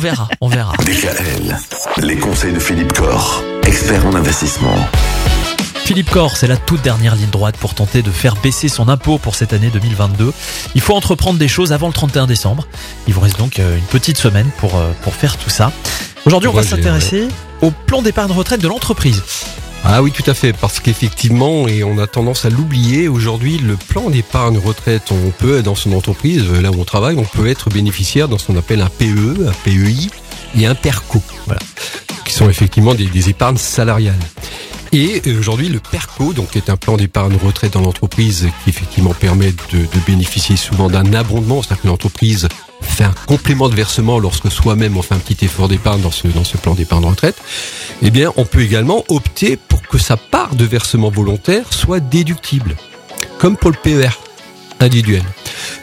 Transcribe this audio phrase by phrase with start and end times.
[0.00, 0.72] On verra, on verra.
[0.86, 1.56] DKL,
[2.04, 4.76] les conseils de Philippe Corr, expert en investissement.
[5.74, 9.18] Philippe Corr, c'est la toute dernière ligne droite pour tenter de faire baisser son impôt
[9.18, 10.32] pour cette année 2022.
[10.76, 12.68] Il faut entreprendre des choses avant le 31 décembre.
[13.08, 15.72] Il vous reste donc euh, une petite semaine pour, euh, pour faire tout ça.
[16.26, 17.26] Aujourd'hui, on va s'intéresser
[17.60, 19.24] au plan d'épargne retraite de l'entreprise.
[19.84, 23.76] Ah oui, tout à fait, parce qu'effectivement, et on a tendance à l'oublier, aujourd'hui, le
[23.76, 27.46] plan d'épargne retraite, on peut, dans son entreprise, euh, là où on travaille, on peut
[27.48, 30.10] être bénéficiaire dans ce qu'on appelle un PE, un PEI
[30.56, 31.60] et un PERCO, voilà,
[32.24, 34.18] qui sont effectivement des, épargnes salariales.
[34.92, 39.14] Et euh, aujourd'hui, le PERCO, donc, est un plan d'épargne retraite dans l'entreprise, qui effectivement
[39.14, 42.48] permet de, de bénéficier souvent d'un abondement, c'est-à-dire que l'entreprise
[42.80, 46.28] fait un complément de versement lorsque soi-même on fait un petit effort d'épargne dans ce,
[46.28, 47.36] dans ce plan d'épargne retraite,
[48.02, 52.76] eh bien, on peut également opter pour que sa part de versement volontaire soit déductible,
[53.38, 54.10] comme pour le PER
[54.80, 55.22] individuel.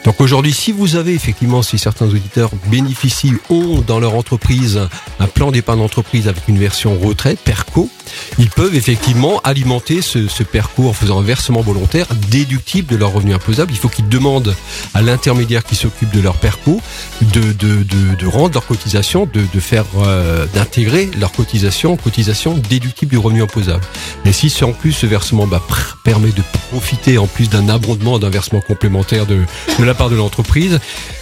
[0.04, 4.80] Donc aujourd'hui, si vous avez effectivement, si certains auditeurs bénéficient, ont dans leur entreprise
[5.18, 7.90] un plan d'épargne d'entreprise avec une version retraite, PERCO,
[8.38, 13.12] ils peuvent effectivement alimenter ce, ce PERCO en faisant un versement volontaire déductible de leur
[13.12, 13.72] revenu imposable.
[13.72, 14.54] Il faut qu'ils demandent
[14.94, 16.80] à l'intermédiaire qui s'occupe de leur PERCO
[17.22, 17.82] de, de,
[18.14, 23.18] de, rendre leur cotisation, de, de faire euh, d'intégrer leur cotisation en cotisation déductible du
[23.18, 23.84] revenu imposable.
[24.24, 25.62] Et si en plus ce versement bah,
[26.04, 29.40] permet de profiter en plus d'un abondement, d'un versement complémentaire de,
[29.78, 30.78] de la part de l'entreprise,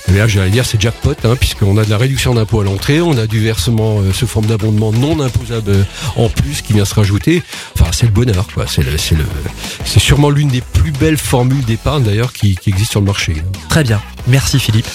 [0.09, 3.01] eh bien j'allais dire c'est jackpot, hein, puisqu'on a de la réduction d'impôt à l'entrée,
[3.01, 5.83] on a du versement euh, sous forme d'abondement non imposable euh,
[6.17, 7.43] en plus qui vient se rajouter.
[7.79, 8.67] Enfin c'est le bonheur, quoi.
[8.67, 9.25] C'est le, c'est le,
[9.85, 13.43] c'est sûrement l'une des plus belles formules d'épargne d'ailleurs qui, qui existe sur le marché.
[13.69, 14.87] Très bien, merci Philippe.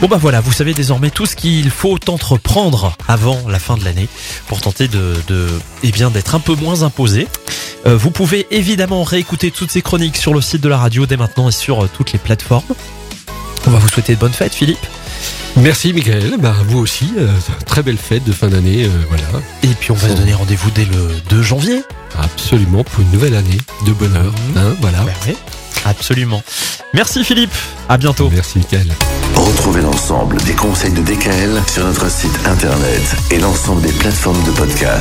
[0.00, 3.84] Bon bah voilà, vous savez désormais tout ce qu'il faut entreprendre avant la fin de
[3.84, 4.08] l'année
[4.48, 5.46] pour tenter de, de
[5.82, 7.26] eh bien d'être un peu moins imposé.
[7.86, 11.16] Euh, vous pouvez évidemment réécouter toutes ces chroniques sur le site de la radio dès
[11.16, 12.62] maintenant et sur euh, toutes les plateformes.
[13.66, 14.84] On va vous souhaiter de bonnes fêtes Philippe.
[15.56, 17.28] Merci Michael, bah, vous aussi, euh,
[17.66, 19.24] très belle fête de fin d'année, euh, voilà,
[19.62, 21.82] Et puis on va se donner rendez-vous dès le 2 janvier.
[22.18, 25.02] absolument pour une nouvelle année de bonheur, hein, voilà.
[25.04, 25.36] Ouais.
[25.84, 26.42] Absolument.
[26.94, 27.52] Merci Philippe.
[27.88, 28.30] À bientôt.
[28.32, 28.88] Merci Michael.
[29.34, 34.50] Retrouvez l'ensemble des conseils de DKL sur notre site internet et l'ensemble des plateformes de
[34.52, 35.00] podcast.